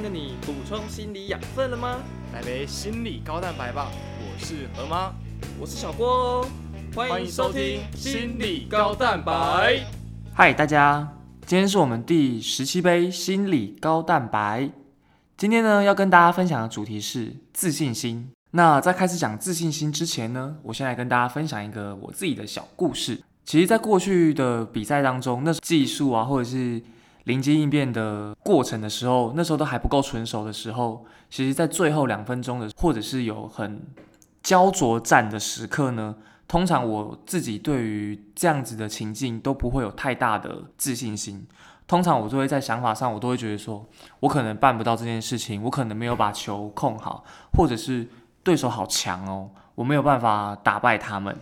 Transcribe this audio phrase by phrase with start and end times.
[0.00, 1.98] 天的你补充心理养分了吗？
[2.32, 3.90] 来杯心理高蛋白吧！
[4.18, 5.12] 我是何妈，
[5.60, 6.46] 我是小郭哦，
[6.94, 9.84] 欢迎收听心理高蛋白。
[10.32, 11.06] 嗨，大家，
[11.44, 14.70] 今天是我们第十七杯心理高蛋白。
[15.36, 18.30] 今天呢，要跟大家分享的主题是自信心。
[18.52, 23.20] 那在开始讲自信心之前呢，我先来跟大家分享一个我自己的小故事。
[23.44, 26.80] 其实，在过去的比赛当中，那技术啊，或者是
[27.30, 33.86] 临机应变的过程的时候，那时候都还不够纯熟的时候，其实，在最后两分钟的，或者是有很
[34.42, 36.16] 焦灼战的时刻呢，
[36.48, 41.46] 通常我自己对于这样子的情境都不会有太大的自信心。
[41.86, 43.86] 通常我都会在想法上，我都会觉得说，
[44.18, 48.08] 我可能办不到这件事情，我可能没有把球控好，或者是
[48.42, 51.36] 对手好强哦，我没有办法打败他们，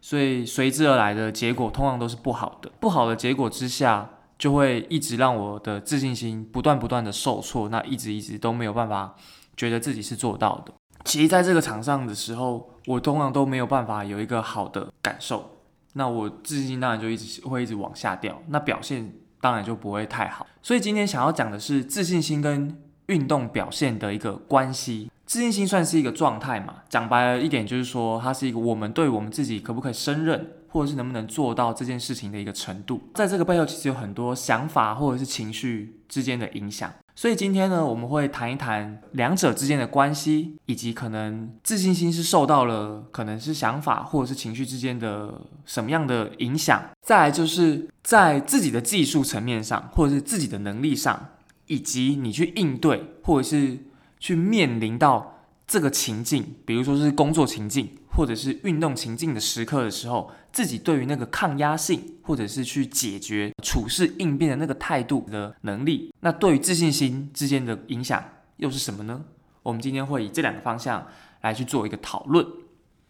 [0.00, 2.70] 所以随之而来的结果通常都是不好的。
[2.80, 4.08] 不好的结果之下。
[4.38, 9.14] 就会一直让我的自信心不断不断的受挫，那一直一直都没有办法
[9.56, 10.72] 觉得自己是做到的。
[11.04, 15.50] 其实在这个场上的时候，我通常都没有办法有一个好的感受，
[15.94, 20.46] 那我自信心当然就一直会一直往下掉，那表现当然就不会太好。
[20.62, 25.10] 所以今天想要讲的是自信心跟运动表现的一个关系。
[25.24, 26.74] 自信心算是一个状态嘛？
[26.88, 30.52] 讲白了一点就是说，它是一个我们对我们自己可不可以胜任。
[30.76, 36.92] 或者是能不能做到这件事情的一个程度，在这个背后其实有很多想法或者是情绪之间的影响。
[37.14, 46.82] 所以今天呢，我们会谈一谈两者之间的关系，以及可能自信心是受到了可能是想法或者是情绪之间的什么样的影响。
[47.00, 51.28] 再来就是在自己的技术层面上，或者是自己的能力上，
[51.68, 53.78] 以及你去应对或者是
[54.20, 57.88] 去面临到这个情境，比如说是工作情境。
[58.16, 68.24] 或者是运动情境的时刻的时候，自己对于那个抗压性，或者是去解决处事应变的那个态度的能力，那对于自信心之间的影响
[68.56, 69.22] 又是什么呢？
[69.62, 71.06] 我们今天会以这两个方向
[71.42, 72.46] 来去做一个讨论。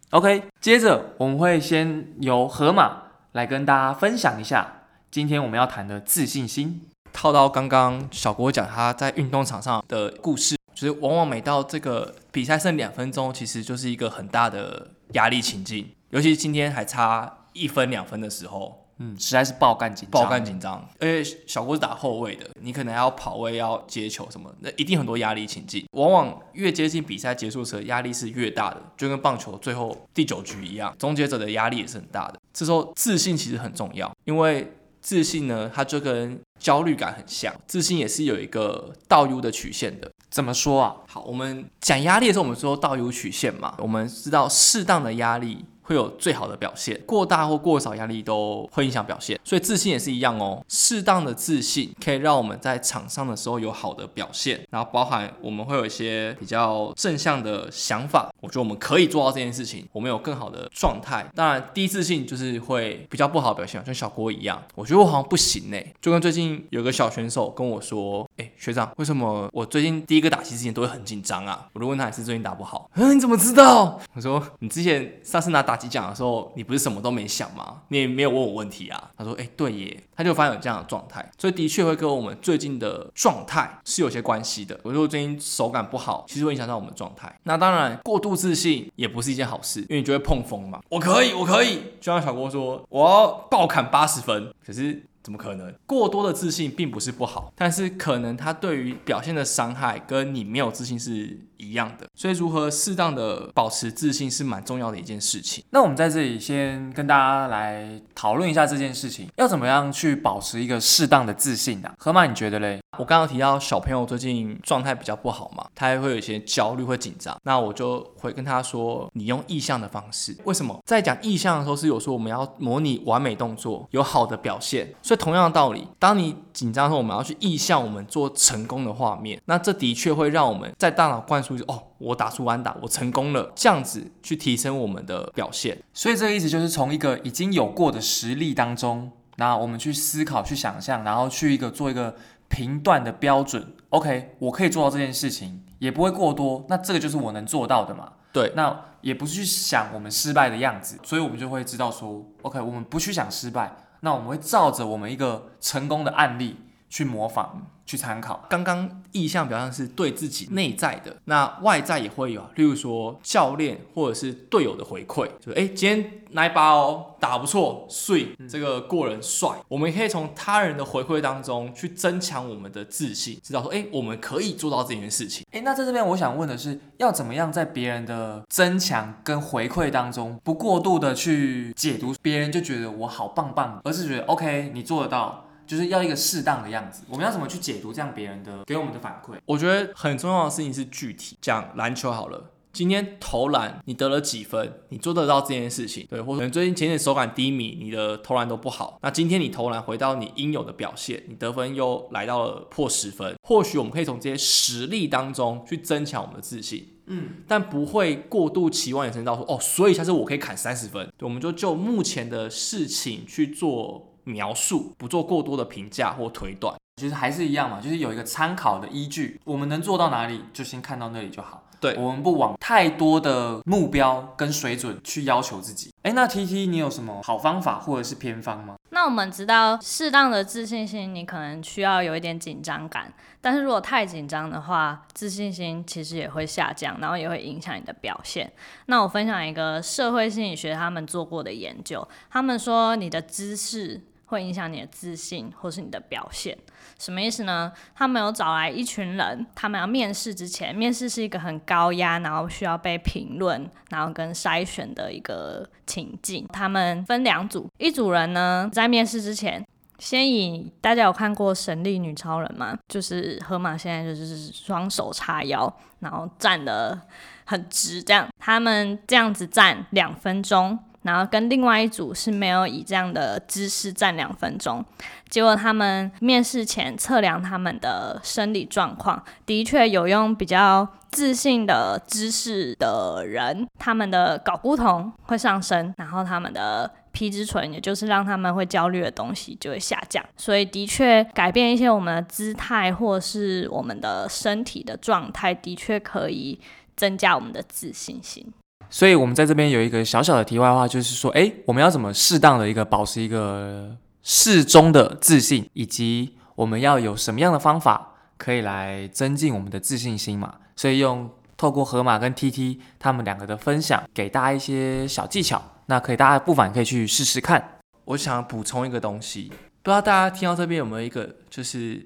[0.09, 6.81] OK，接着我们会先由河马来跟大家分享一下今天我们要谈的自信心。
[7.13, 10.57] 套到刚刚小郭讲他在运动场上的故事。
[10.73, 20.87] 就是往往每到这个比赛剩两分钟，其实就是一个很大的压力情境，尤其今天还差一分两分的时候，嗯，实在是爆干紧张，爆干紧张。
[20.99, 25.85] 而且小郭是打后卫的，你可能还要跑位、要接球什么，那一定很多压力情境。
[25.91, 32.39] 往往越接近比赛结束时，压力是越大的，就跟棒球最后第九局一样，终结者的压力也是很大的。
[32.53, 40.09] 这时候自信其实很重要，因为自信呢，它就跟焦虑感很像，自信也是有一个倒 U 的曲线的。
[40.29, 40.95] 怎么说啊？
[41.07, 43.73] 好，我们讲压力的时候，我们说倒 U 曲线嘛。
[43.79, 45.65] 我们知道适当的压力。
[45.87, 50.61] 会有最好的表现，过大或过少压力都会影响表现，所以自信也是一样哦。
[50.67, 58.29] 适当的自信可以让我们在场上的时候有好的表现，然后包含我们会有一些比较正向的想法。
[58.41, 61.25] 我觉得我们可以做到这件事情，我们有更好的状态。
[61.33, 65.77] 当然，低自信就是会比较不好表现，像小郭一样，我觉得我好像不行呢。
[66.01, 72.91] 就跟最近有个小选手跟我说：“哎，学长，为什么我最近第一个打击之前都会很紧张啊？”我就问他也是最近打不好。
[72.95, 73.97] 嗯，你怎么知道？
[74.13, 75.76] 我说你之前上次拿打。
[75.85, 77.81] 讲的时候，你不是什么都没想吗？
[77.89, 79.11] 你也没有问我问题啊。
[79.17, 84.79] 他说：“哎，对耶。”他就发现有这样的状态，所以的确会跟我们最近的状态是有些关系的。
[84.83, 87.37] 我说最近手感不好，其实会影响到我们的状态。
[87.43, 90.79] 那当然，过度自信也不是一件好事，因为你就会碰风嘛。
[90.87, 95.03] 我可以，我可以，就像小郭说，我要爆砍八十分，可是。
[95.27, 95.73] 怎么可能？
[95.85, 102.07] 过多的自信并不是不好，但是可能他对于表现的伤害跟你没有自信是一样的。
[102.15, 105.61] 所以，如何适当的保持自信是蛮重要的一件事情。
[105.71, 111.93] 那我们在这里先跟大家来讨论一下这件事情，要怎么样去保持一个适当的自信啊？
[111.99, 112.79] 河马，你觉得嘞？
[112.97, 117.35] 我刚刚提到小朋友最近状态比较不好嘛，他还会有一些焦虑，会紧张。
[117.43, 120.35] 那我就会跟他说，你用意象的方式。
[120.45, 120.77] 为什么？
[120.85, 124.93] 在讲意象的时候是有说我们要模拟完美动作，有好的表现。
[125.01, 129.39] 所以同样的道理，当你紧张的时候，我们要去意象我们做成功的画面。
[129.45, 135.77] 那这的确会让我们在大脑灌输哦，我打出弯打，我成功了，这样子去提升我们的表现。
[135.93, 142.15] 所以这个意思就是从一个已经有过的实例当中，那我们去思考、去想象，然后去一个做一个。
[142.47, 148.13] 评断的标准，OK，我可以做到这件事情，也不会过多，那这个就是我能做到的嘛。
[148.33, 156.57] 对，那也不是去想我们失败的样子，所以我们就会知道说，OK，我们不去想失败，那我们会照着我们一个成功的案例
[156.89, 158.45] 去模仿、去参考。
[158.49, 169.49] 刚刚意向表象是对自己内在的，那外在也会有啊，例如说教练或者是队友的回馈，就哎、今天那一把哦打不错，碎，这个过人帅。
[169.67, 175.45] 我们也可以从他人的回馈当中去增强我们的自信，知道说哎、我们可以做到这件事情。
[175.51, 187.03] 诶，那在这边我想问的是，要怎么样在别人的增强跟回馈当中，不过度的去解读别人就觉得我好棒棒，而是觉得 OK 你做得到，就是要一个适当的样子。
[187.09, 189.35] 我们要怎么去解读这样别人的给我们的反馈？
[189.45, 191.37] 我觉得很重要的事情是具体。
[191.41, 198.97] 讲篮球好了，今天投篮你得了几分，你做得到这件事情，对，或者可能最近前点手感低迷，你的投篮都不好。
[199.01, 206.93] 那今天你投篮回到你应有的表现，你得分又来到了破十分，或许我们可以从这些实力当中去增强我们的自信。
[207.09, 211.07] 嗯，但不会过度期望延伸到说哦，所以下次我可以砍三十分。
[211.17, 216.75] 对，我们就就目前的事情去做描述，不做过多的评价或推断。
[217.01, 221.63] 就是还是一样嘛，就是有一个参考的依据，我们能做到哪里就先看到那里就好。
[221.79, 225.91] 对我们不往太多的目标跟水准去要求自己。
[226.01, 228.77] 哎，那 T T 你有什么好方法或者是偏方吗？
[228.89, 238.51] 那我们知道，适当的自信心，你可能需要有一点紧张感，但是如果太紧张的话，自信心其实也会下降，然后也会影响你的表现。
[238.87, 246.57] 那我分享一个社会心理学他们做过的研究，他们说你的姿势会影响你的自信或是你的表现。
[246.99, 247.71] 什么意思呢？
[247.95, 256.47] 他们有找来一群人，他们要面试之前，面试是一个很高压，然后需要被评论，然后跟筛选的一个情境。
[256.53, 259.65] 他们分两组，一组人呢在面试之前。
[259.99, 262.77] 先以大家有看过《神力女超人》吗？
[262.87, 267.01] 就是河马现在就是双手叉腰，然后站得
[267.45, 274.83] 很直，这样他们这样子站两分钟，然后跟另外一组是没有以这样的姿势站两分钟。
[275.29, 290.23] 结果他们面试前测量他们的生理状况，的确有用比较自信的姿势的人，他们的睾固酮会上升，然后他们的皮质醇，也就是让他们会焦虑的东西就会下降。
[290.35, 296.59] 所以的确改变一些我们的姿态或是我们的身体的状态，的确可以
[296.95, 298.53] 增加我们的自信心。
[298.89, 310.55] 所以我们在这边有一个小小的题外话，就是说，哎，我们要怎么适当的一个保持一个适中的自信，以及我们要有什么样的方法可以来增进我们的自信心嘛？
[310.75, 317.79] 所以用透过河马跟 TT 他们两个的分享，给大家一些小技巧，那可以大家不妨可以去试试看。
[318.05, 319.51] 我想补充一个东西，
[319.83, 322.05] 不知道大家听到这边有没有一个，就是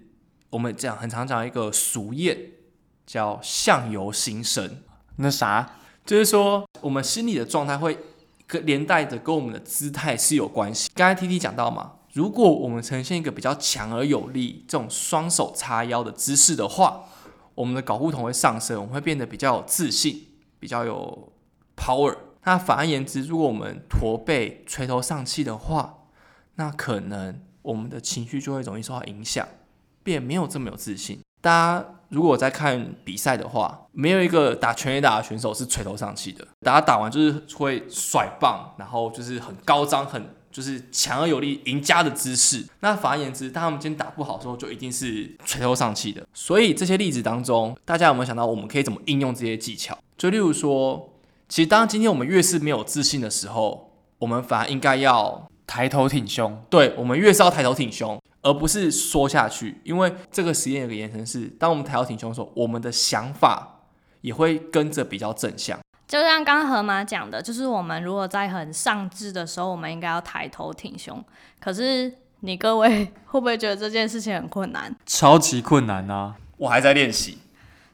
[0.49, 2.37] 我们讲很常讲一个俗谚，
[3.05, 4.77] 叫相由心生，
[5.17, 5.69] 那啥，
[6.05, 7.97] 就是说我们心理的状态会
[8.47, 10.89] 跟连带着跟我们的姿态是有关系。
[10.93, 17.05] 刚才 T T 讲到嘛，如果我们呈现一个比较强而有力这种双手叉腰的姿势的话，
[17.55, 20.27] 我们的睾固酮会上升，我们会变得比较有自信，
[20.59, 21.31] 比较有
[21.77, 22.17] power。
[22.43, 25.99] 那反而言之，如果我们驼背、垂头丧气的话，
[26.55, 29.47] 那可能我们的情绪就会容易受到影响，
[30.01, 31.19] 变没有这么有自信。
[31.39, 42.65] 大家如果我在看比赛的话，没有一个打拳击打的选手是垂头丧气的，大家打完就是会甩棒，然后就是很高张、很就是强而有力、赢家的姿势。
[42.81, 46.25] 那反而言之，当他们今天打不好的时候，就一定是垂头丧气的。
[46.33, 49.97] 所以这些例子当中，大家有没有想到我们可以怎么应用这些技巧？
[50.17, 51.13] 就例如说，
[51.47, 59.79] 其实当今天我们越是没有自信的时候，我们反而应该要抬头挺胸，对，我们越是要抬头挺胸，而不是缩下去。
[59.85, 63.79] 因为这个实验有个延伸是，当我们抬头挺胸的时候，我们的想法
[64.19, 65.79] 也会跟着比较正向。
[66.09, 71.23] 就像刚刚河马讲的，就是我们如果在很上智的时候，我们应该要抬头挺胸。
[71.61, 74.93] 可是你各位会不会觉得这件事情很困难？
[75.05, 76.35] 超级困难啊！
[76.57, 77.37] 我还在练习，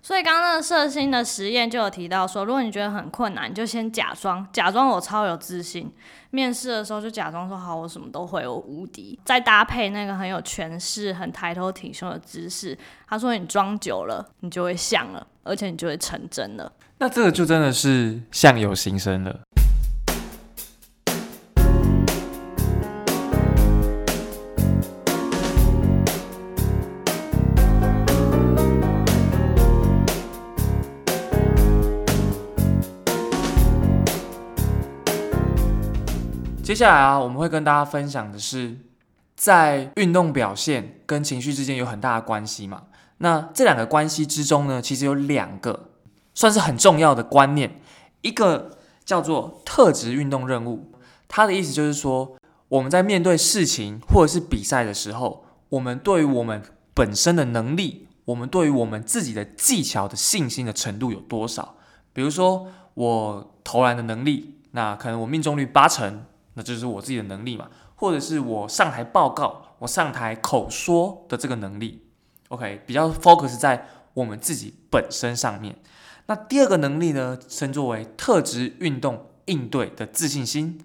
[0.08, 5.92] 所以刚刚那个射星的实验就有提到说，如果你觉得很困难，你就先假装假装我超有自信，
[6.30, 9.20] 面试的时候就假装说好，我什么都会，我无敌。
[9.26, 16.72] 再搭配那个很有权势、很抬头挺胸的姿势，他说你装久了，你就会像了，而且你就会成真了。
[17.00, 19.42] 那这个就真的是相由心生了。
[36.68, 38.78] 接下来啊，我们会跟大家分享的是，
[39.38, 42.88] 在运动表现跟情绪之间有很大的关系嘛。
[43.20, 45.92] 那这两个关系之中呢，其实有两个
[46.34, 47.80] 算是很重要的观念，
[48.20, 50.92] 一个叫做特质运动任务，
[51.30, 52.36] 它的意思就是说，
[52.68, 56.62] 我们在面对事情或者是比赛的时候，我们对于我们
[56.94, 61.78] 本身的能力，我们对于我们自己的技巧的信心的程度有多少？
[62.12, 66.26] 比如说我投篮的能力，那可能我命中率八成，
[66.58, 67.70] 那就是我自己的能力嘛。
[67.96, 72.04] 或者是我上台报告，我上台口说的这个能力
[72.50, 75.76] ，OK，比较 focus 在我们自己本身上面。
[76.28, 80.80] 那第二个能力呢，称作为特质运动应对的自信心。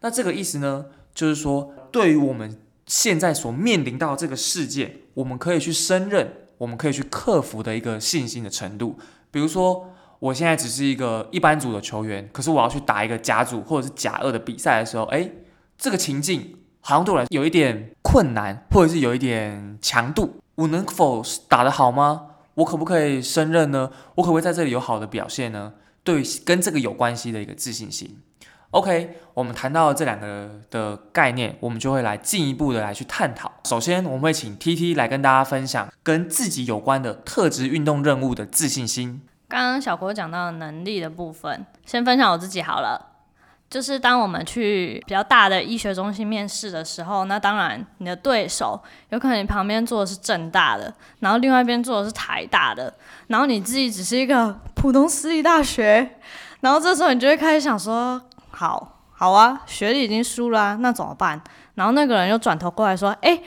[0.00, 8.98] 那这个意思呢，就是说，对于我们现在所面临到这个世界，我们可以去胜任，我们可以去克服的一个信心的程度。
[9.30, 15.30] 比如说，我现在只是一个一般组的球员，可是我要去打一个甲组或者是甲二的比赛的时候，哎，
[15.76, 22.28] 这个情境好像对我来说有一点困难，或者是有一点强度，我能否打得好吗？
[22.54, 23.90] 我可不可以胜任呢？
[24.14, 25.74] 我可不可以在这里有好的表现呢？
[26.02, 28.18] 对，跟这个有关系的一个自信心。
[28.70, 33.52] OK，我们谈到这两个的概念，我们就会来进一步的来去探讨。
[33.64, 39.22] 首先，我们会请 TT 来跟大家分享跟自己有关的特质运动任务的自信心。
[39.48, 43.12] 刚刚小郭讲到能力的部分，先分享我自己好了。
[43.68, 52.94] 就是当我们去比较大的医学中心面试的时候，那当然你的对手有可能你旁边坐的是正大的，然后另外一边坐的是台大的，
[53.26, 56.16] 然后你自己只是一个普通私立大学，
[56.60, 61.42] 然后这时候你就会开始想说，好好啊，学历已经输了，那怎么办？
[61.74, 63.42] 然后那个人又转头过来说，哎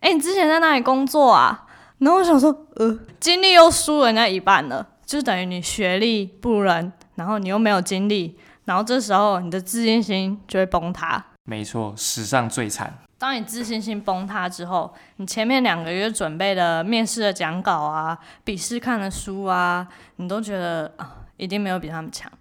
[0.00, 1.66] 哎，你之前在哪里工作啊？
[1.98, 8.38] 然后我想说，呃，经历又输人家一半了，就等于你学历不如人，然后你又没有经历。
[8.64, 11.22] 然后这时候你的自信心就会崩塌。
[11.44, 12.98] 没错，史上最惨。
[13.18, 22.32] 当你自信心崩塌之后，你前面两个月准备的面试的讲稿啊、笔试看的书啊，你都觉得啊，一定没有比他们强。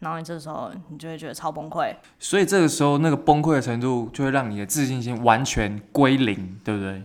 [0.00, 1.90] 然后你这时候你就会觉得超崩溃。
[2.18, 7.02] 所以这个时候那个崩溃的程度，就会让你的自信心完全归零，对不对？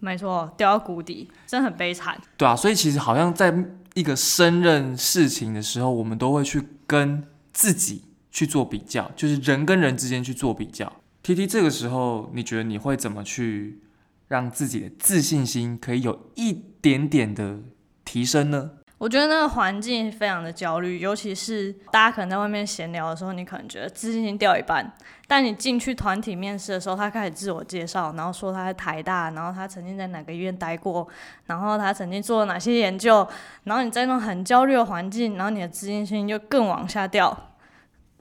[0.00, 2.20] 没错，掉到谷底，真的很悲惨。
[2.36, 3.54] 对啊，所以其实好像在
[3.96, 8.04] 一个升任事情的时候，我们都会去跟自己。
[8.28, 10.92] 去做比较，就是人跟人之间去做比较。
[11.22, 13.80] T T，这个时候你觉得你会怎么去
[14.28, 17.60] 让自己的自信心可以有一点点的
[18.04, 18.72] 提升呢？
[18.98, 24.90] 我觉得那个环境非常的焦虑，尤其是大家可能在外面闲聊的时候，你可能觉得自信心掉一半。
[25.26, 31.06] 但你进去团体面试的时候，他开始自我介绍，然后说他在台大，然后他曾经在哪个医院待过，
[31.44, 33.26] 然后他曾经做了哪些研究，
[33.64, 37.30] 然后你在那种很焦虑的环境，然后你的自信心就更往下掉。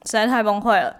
[0.03, 0.93] 实在太崩溃了。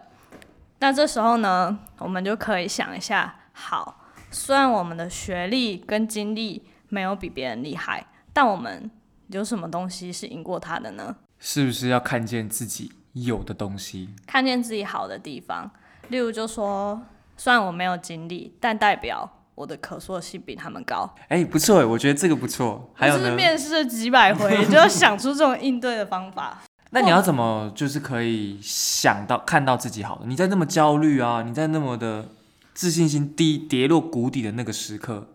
[0.79, 8.89] 那这时候呢，我们就可以想一下：好，虽然我们的学历跟经历没有比别人厉害，但我们
[9.27, 11.15] 有什么东西是赢过他的呢？
[11.39, 14.09] 是不是要看见自己有的东西？
[14.25, 15.69] 看见自己好的地方。
[16.09, 17.01] 例如，就说
[17.37, 21.13] 虽然我没有经历，但代表我的可塑性比他们高。
[21.29, 22.91] 哎，不错哎，我觉得这个不错。
[22.93, 23.35] 还有呢？
[23.35, 26.61] 面试了几百回， 就要想出这种应对的方法。
[26.91, 30.27] 那你要怎么就是可以想到看到自己好的？
[30.27, 32.29] 你在那么焦虑啊，你在那么的
[32.73, 35.27] 自信心低跌落谷底的那个时刻，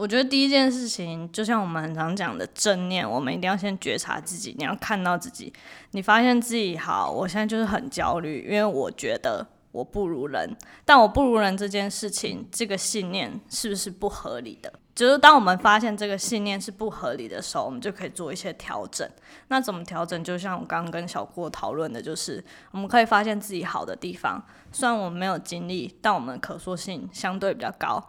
[0.00, 5.52] 我觉得第一件事情就像我们很常讲的正念，我们一定要先觉察自己，你要看到自己，
[5.90, 14.72] 你发现自己好，我现在就是很焦虑，因为我觉得我不如人，但我不如人这件事情，这个信念是不是不合理的？
[14.94, 19.06] 就是当我们发现这个信念是不合理的时候，我们就可以做一些调整。
[19.48, 20.24] 那怎么调整？
[20.24, 24.42] 就像我刚刚跟小郭讨论的，就是我们可以发现自己好的地方。
[24.72, 28.02] 虽然我们没有经历，但我们可塑性相对比较高。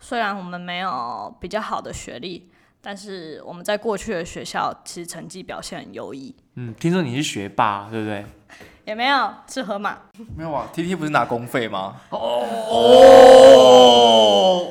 [0.00, 2.50] 虽然我们没有比较好的学历，
[2.80, 6.34] 但是我们在过去的学校其实成绩表现很优异。
[6.54, 8.24] 嗯，听说你是学霸，对不对？
[8.84, 9.98] 也没有是河马，
[10.34, 10.66] 没有啊。
[10.72, 11.96] T T 不是拿公费吗？
[12.08, 12.46] 哦，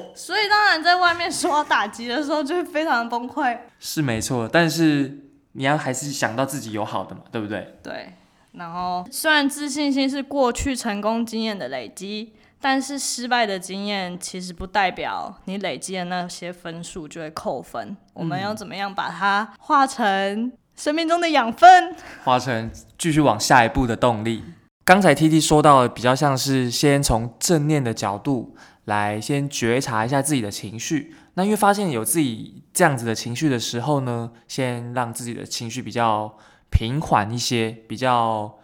[0.18, 3.56] 所以当然在外面受到打击的时候就会非常的崩溃。
[3.80, 5.20] 是没错，但是
[5.52, 7.78] 你要还是想到自己有好的嘛，对不对？
[7.84, 8.14] 对。
[8.54, 17.96] 然后虽然自信心是过去成功经验的累积，但是失败的经验其实不代表你累积的那些分数就会扣分。
[18.14, 20.52] 我们要怎么样把它化成？
[20.76, 24.44] 生命中的养分，化成继续往下一步的动力。
[24.86, 31.16] 刚才 T T 说到，比较像是先从正念的角度来先觉察一下自己的情绪。
[31.34, 36.38] 那因为发现有自己这样子的情绪的时候呢，先让自己的情绪比较
[36.70, 38.60] 平缓一些，比较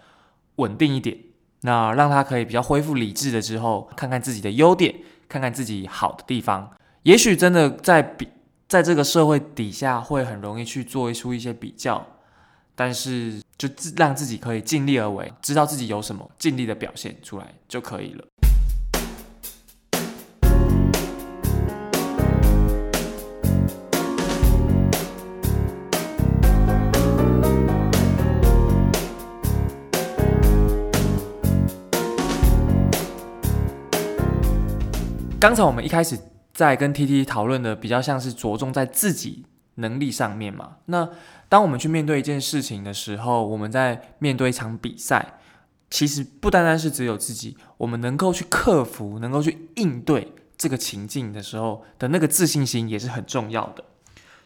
[0.57, 1.17] 稳定一点。
[1.63, 4.95] 那让他可以比较恢复理智的之后，看看自己的优点，
[5.27, 6.71] 看看自己好的地方。
[7.01, 8.29] 也许真的在比。
[8.65, 12.03] 在这个社会底下，会很容易去做出一些比较，
[12.73, 18.25] 但是就自让自己可以尽力而为，知道自己有什么，尽力的表现出来就可以了。
[35.43, 36.17] 刚才我们一开始
[36.53, 39.43] 在跟 T T 讨论的比较像是着重在自己
[39.75, 40.77] 能力上面嘛。
[40.85, 41.09] 那
[41.49, 45.39] 当我们去面对一件事情的时候，我们在面对一场比赛，
[45.89, 53.83] 其实不单单是只有自己，我们能够去克服、能够去应对这个情境的时候的那个自信心也是很重要的。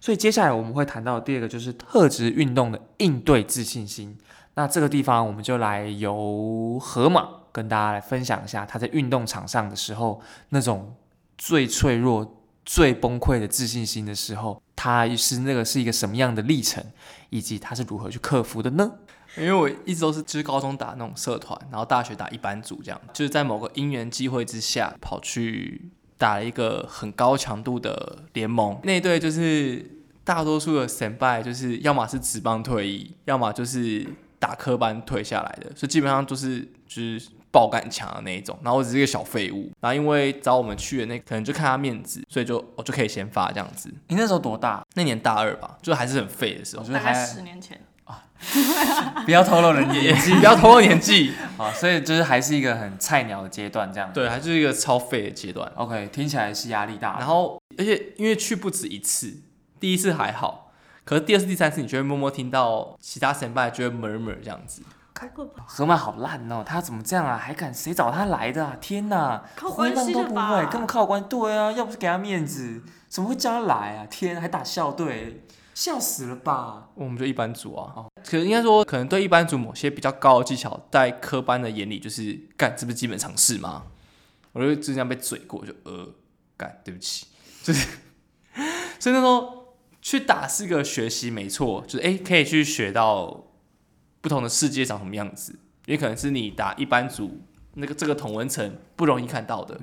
[0.02, 4.18] 所以接下来我们会谈到第二个就是特质运动的应对自信心。
[4.56, 10.96] 那这个地方我们就来由河马跟大家来分享一下他在运动场上的时候那种
[11.40, 16.86] 最脆弱、最崩溃的自信心的时候，他是那个是一个什么样的历程，
[17.32, 18.92] 以及他是如何去克服的呢？
[19.36, 29.84] 因为我一直都是就是高中打那种社团，然后大学打一班组这样，就是在某个因缘机会之下跑去打了一个很高强度的联盟，那队就是
[30.24, 38.58] 大多数的神拜就是要么是职棒退役，要么就是打科班退下来的，所以基本上都是就是爆感强的那一种。
[38.64, 43.94] 然后我只是一个小废物，然后因为找我们去的那可能就看他面子，所以就我就可以先发这样子。
[44.08, 44.84] 你那时候多大？
[44.96, 48.24] 那年大二吧，就还是很废的时候我，觉得大十年前，啊
[49.26, 54.12] 不要透露年纪 不要透露年纪，啊， 所以就是还是一个很菜鸟的阶段这样。
[54.14, 55.72] 对，还是一个超废的阶段。
[55.76, 57.18] ，OK，听起来是压力大。
[57.18, 59.42] 然后，而且因为去不止一次，
[59.80, 60.72] 第一次还好，
[61.04, 64.84] 可是第二次、第三次，你就会默默听到其他神拜就会 murmur 这样子。
[65.66, 67.38] 河马好烂哦，他怎么这样啊？
[67.38, 68.78] 还敢谁找他来的啊？
[68.80, 71.24] 天哪，靠关系不的吧会，根本靠关。
[71.28, 74.06] 对啊，要不是给他面子，怎么会叫他来啊？
[74.10, 75.44] 天，还打校队，
[75.74, 76.90] 笑死了吧？
[76.96, 83.84] 我们就一般组啊，哦可能应该说，可能对一般组某些比较高的技巧，在科班的眼里就是干，这不是基本常识吗？
[84.52, 86.10] 我就就这样被嘴过，就呃
[86.58, 87.28] 干，对不起，
[87.64, 87.88] 就是，
[89.00, 93.46] 所以那时候去打是个学习，没错，就是哎、诶可以去学到
[94.22, 97.42] 不同的世界长什么样子，也可能是你打一般组
[97.76, 99.80] 那个这个同文层不容易看到的，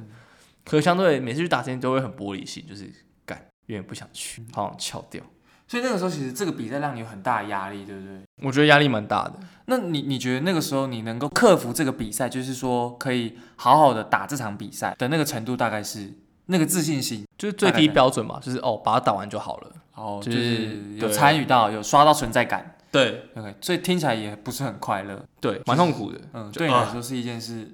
[0.64, 2.92] 可相对每次去打之前都会很玻璃心，就是
[3.24, 5.22] 干，有点不想去，好想翘掉。
[5.66, 8.20] 所以那个时候其实这个比赛让你有很大的压力，对不对？
[8.42, 9.34] 我觉得压力蛮大的。
[9.64, 16.12] 那你你觉得那个时候你能够克服这个比赛，就是说可以好好的打这场比赛的那个程度，大概是
[16.46, 19.72] 那个自信心，就是最低标准嘛，就是哦，把它打完就好了。
[19.94, 22.76] 哦，就就是是有参与到，有刷到存在感。
[22.94, 25.20] 对 OK，所以听起来也不是很快乐。
[25.40, 26.20] 对，蛮痛苦的。
[26.32, 27.68] 嗯，对你来说是一件事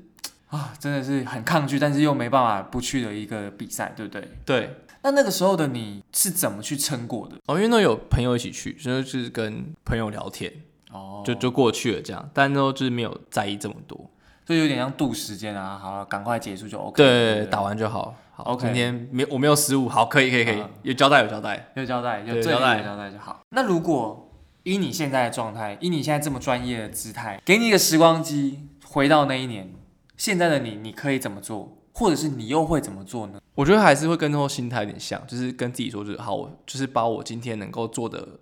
[0.49, 4.29] 啊，真的是很抗拒，但是又没办法不去的一个比赛，对不对？
[4.47, 7.37] 对那那个时候的你是怎么去撑过的？
[7.47, 10.51] 哦，因为那有朋友一起去，所以就是跟朋友聊天，
[10.91, 14.11] 哦就就过去了这样，但都就是没有在意这么多。
[14.47, 17.35] 就有点像度时间啊，好了，赶快结束就 OK 了。
[17.37, 18.17] 对，不打完就好。
[18.33, 21.71] 好 OK 今天没我没有失误，好，可以可以可以好，有交代有交代。
[21.77, 23.41] 有交代，有交代交代就好。
[23.51, 24.30] 那如果
[24.63, 29.73] 以你现在的状态，以你现在这么专业的姿态，给你一个时光机，回到那一年，
[30.17, 33.41] 现在的你，你可以怎么做，或者是你又会怎么做呢？
[33.55, 38.41] 我觉得还是会跟那种心态有点像，就是跟自己说，就是好，我就是把我今天能够做的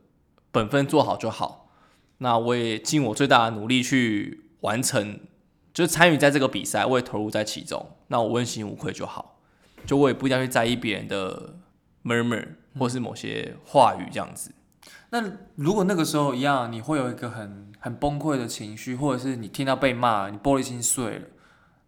[0.51, 1.71] 本分做好就好。
[2.19, 5.21] 那我也尽我最大的努力去完成，
[5.73, 7.91] 就是参与在这个比赛，我也投入在其中。
[8.09, 9.39] 那我问心无愧就好，
[9.87, 11.55] 就我也不一定要去在意别人的
[12.05, 12.45] murmur
[12.77, 14.53] 或是某些话语这样子。
[15.11, 15.23] 那
[15.57, 21.27] 如果那个时候一样，你会有一个很很崩溃的情绪，或者是你听到被骂，你玻璃心碎了，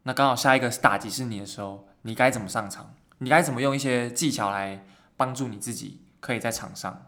[0.05, 2.95] 那刚好下一个打击是你的时候，你该怎么上场？
[3.19, 7.07] 你该怎么用一些技巧来帮助你自己，可以在场上？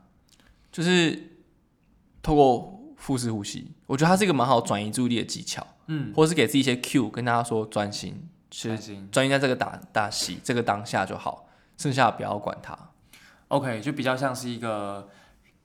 [0.70, 1.38] 就是
[2.22, 9.08] 透过腹式呼吸，我觉得它是一个蛮好转移注意力的技巧，嗯，或是给自己一些 cue，跟大家说专心，是开心。
[9.10, 11.48] 专心在这个打打戏这个当下就好，
[11.78, 12.78] 剩下的不要管它。
[13.48, 15.08] OK，就比较像是一个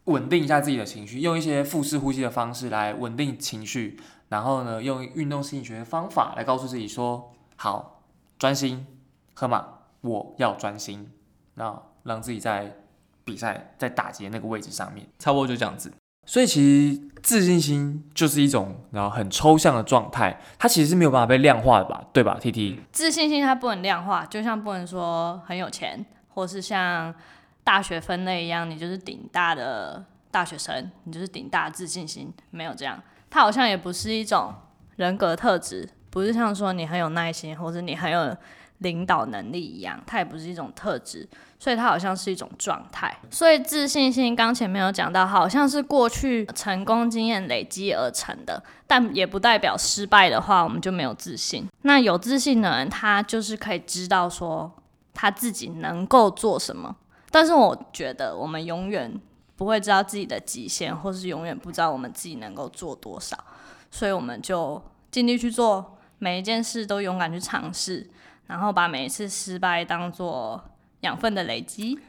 [0.08, 8.02] 稳定一下自己的情绪，用一些腹式呼吸的方式来稳定情绪，然后呢，用运动心理学的方法来告诉自己说：好，
[8.40, 8.86] 专心，
[9.34, 9.66] 河马，
[10.02, 11.10] 我要专心。
[11.56, 12.76] 那让自己在
[13.24, 15.06] 比赛在打劫那个位置上面。
[15.20, 15.92] 差不多就这样子。
[16.26, 22.04] 所以其实自信心就是一种然后很抽象的状态，它其实是没有办法被量化的吧？
[22.14, 27.14] 对吧？T T，自信心它不能量化，就像不能说很有钱，或是像
[27.68, 30.02] 大学分类一样，你就是顶大的
[30.32, 32.98] 大学生，你就是顶大自信心，没有这样。
[33.30, 34.54] 它好像也不是一种
[34.96, 38.34] 人格特质，不是像说你很有耐心，或者你很有
[38.78, 41.28] 领导能力一样，它也不是一种特质，
[41.60, 43.14] 所以它好像是一种状态。
[43.30, 51.68] 所以自信心刚前面有讲到，好像是过去成功经验累积而成的，但也不代表失败的话我们就没有自信。
[51.82, 54.72] 那有自信的人，他就是可以知道说
[55.14, 56.96] 他自己能够做什么，
[57.32, 59.20] 但是我觉得我们永远
[59.56, 63.38] 不会知道自己的极限，或是永远不知道我们自己能够做多少，
[63.92, 68.10] 所以我们就尽力去做，每一件事都勇敢去尝试。
[68.48, 70.64] 然后把每一次失败当做
[71.02, 72.00] 养分的累积。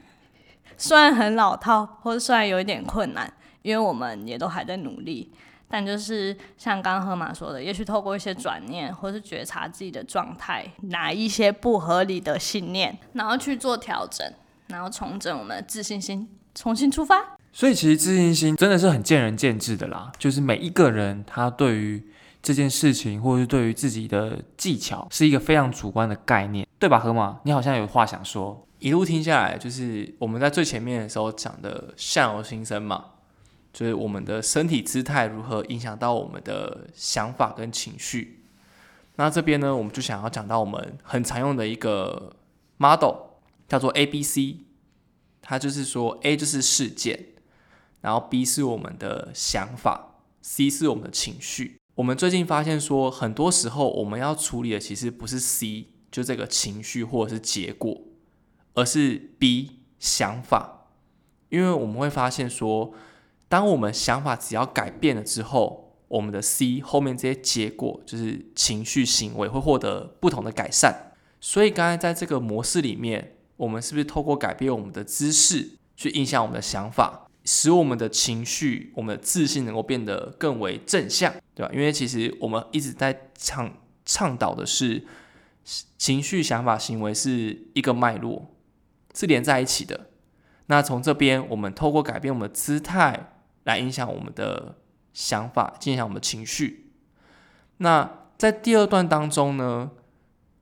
[0.76, 5.32] 虽然很老套，或者虽然有一点困难，因为我们也都还在努力，
[5.66, 14.24] 但就是像刚刚河马说的，也许透过一些转念，或是觉察自己的状态，拿一些不合理的信念，然后去做调整，
[14.68, 17.36] 然后重整我们的自信心，重新出发。
[17.52, 22.06] 所以其实自信心真的是很见仁见智的啦，就是每一个人他对于
[22.42, 26.98] 这件事情，或者是对于自己的技巧，是一个非常主观的概念，对吧？
[26.98, 28.64] 河马，你好像有话想说。
[28.78, 33.06] 一路听下来，就是我们在最前面的时候讲的相由心生嘛，
[33.72, 38.44] 就是我们的身体姿态如何影响到我们的想法跟情绪。
[39.16, 42.32] 那这边呢，我们就想要讲到我们很常用的一个
[42.76, 43.14] model，
[43.68, 44.60] 叫做 A B C。
[45.40, 47.26] 它就是说，A 就是事件，
[48.00, 51.78] 然后 B 是我们的想法，C 是我们的情绪。
[51.94, 58.02] 我们最近发现说，很多时候我们要处理的其实不是 C，就这个情绪或者是结果。
[58.74, 60.90] 而是 B 想法，
[61.48, 62.92] 因为我们会发现说，
[63.48, 71.14] 当我们想法只要改变了之后，我们的 C 后面这些结果就是情绪行为会获得不同的改善。
[71.40, 81.70] 所以刚才在这个模式里面，我们是不是透过改变我们的姿势去影响我们的想法，使我们的情绪、我们的自信能够变得更为正向，对吧？
[81.74, 83.70] 因为其实我们一直在倡
[84.06, 85.04] 倡导的是，
[85.98, 88.54] 情绪、想法、行为是一个脉络。
[89.14, 90.10] 是连在一起的。
[90.66, 93.32] 那从这边，我们透过改变我们的姿态
[93.64, 94.76] 来影响我们的
[95.12, 96.92] 想法，影响我们的情绪。
[97.78, 99.90] 那在第二段当中呢，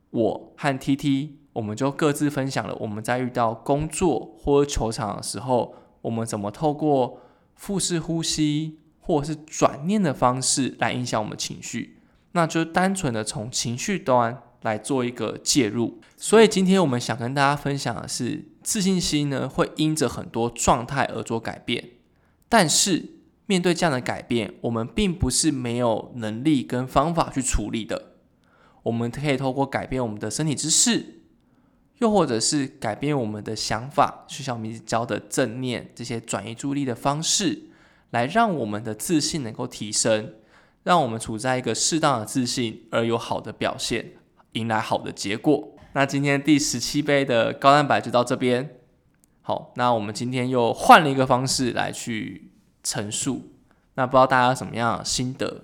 [0.09, 7.21] 我和 T T 我们就各自分享了我们在遇到工作或球场的时候，我们怎么透过
[7.55, 11.99] 腹式呼吸或者是转念的方式来影响我们情绪。
[12.33, 14.42] 那就单纯的从情绪端。
[14.62, 21.90] 来做一个介入，所以今天我们想跟大家分享的是，自信心呢会因着很多状态而做改变，
[22.49, 23.11] 但是
[23.45, 28.14] 面对这样的改变，我们并不是没有能力跟方法去处理的。
[28.83, 31.21] 我们可以透过改变我们的身体姿势，
[31.99, 37.71] 又或者是改变我们的想法，学校名字教的正念这些转移注意力的方式，
[38.11, 40.35] 来让我们的自信能够提升，
[40.83, 44.13] 让我们处在一个适当的自信而有好的表现。
[44.53, 45.69] 迎来好的结果。
[45.93, 48.79] 那今天第十七杯的高蛋白就到这边。
[49.43, 52.51] 好，那我们今天又换了一个方式来去
[52.83, 53.53] 陈述。
[53.95, 55.63] 那不知道大家有什么样心得？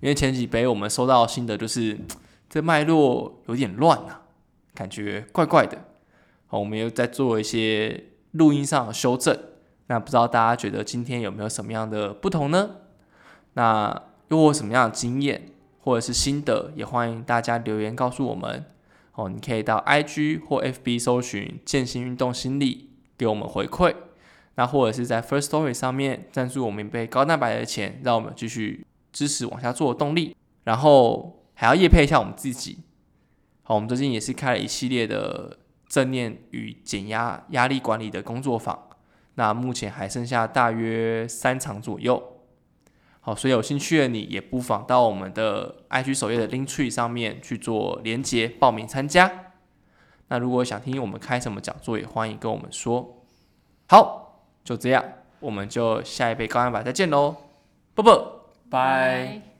[0.00, 1.98] 因为前几杯我们收到心得就是
[2.50, 4.23] 这脉络有点乱啊，
[4.74, 5.78] 感觉怪怪的。
[6.46, 9.38] 好，我们又在做一些录音上的修正。
[9.86, 12.76] 那不知道大家觉得今天有没有什么样的不同呢？
[13.54, 15.48] 那又有什么样的经验？
[15.80, 18.64] 或者是心得，也欢迎大家留言告诉我们
[19.12, 19.28] 哦。
[19.28, 23.94] 你可以到 IG 或 FB 搜寻“健心运动心理”，给我们回馈。
[24.54, 30.34] 那或者是在 First Story 上面赞助我们一杯高蛋白的钱，让我们继续支持往下做的动力。
[30.62, 32.78] 然后还要夜配一下我们自己。
[33.66, 38.88] 好，我们最近也是开了一系列的正念与减压压力管理的工作坊。
[39.36, 42.22] 那目前还剩下大约三场左右。
[43.20, 49.52] 好，所以有兴趣的你也不妨到我们的 IG 首页的 Link Tree 上面去做连接报名参加。
[50.28, 53.24] 那如果想听我们开什么讲座，也欢迎跟我们说。
[53.88, 55.02] 好，就这样，
[55.40, 57.34] 我们就下一杯高蛋白再见喽，
[57.94, 59.53] 啵啵，拜。